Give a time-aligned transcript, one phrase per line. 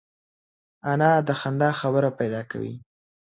[0.91, 2.73] انا د خندا خبره پیدا کوي